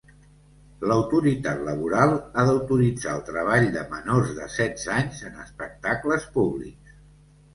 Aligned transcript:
L'autoritat 0.91 1.59
laboral 1.65 2.13
ha 2.21 2.45
d'autoritzar 2.47 3.13
el 3.17 3.21
treball 3.29 3.67
de 3.75 3.83
menors 3.91 4.31
de 4.39 4.47
setze 4.55 4.91
anys 5.01 5.21
en 5.29 5.37
espectacles 5.45 6.25
públics. 6.39 6.97